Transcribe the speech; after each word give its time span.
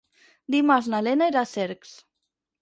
Dimarts 0.55 0.87
na 0.93 1.01
Lena 1.09 1.27
irà 1.33 1.45
a 1.45 1.51
Cercs. 1.51 1.93